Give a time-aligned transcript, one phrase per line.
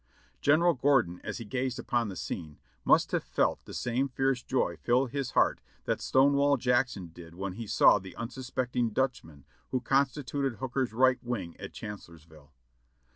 [0.41, 4.75] General Gordon, as he gazed upon the scene, must have felt the same fierce joy
[4.75, 10.55] fill his heart that Stonewall Jackson did when he saw the unsuspecting Dutchmen who constituted
[10.57, 12.51] Hooker's right wing at Chancellorsville.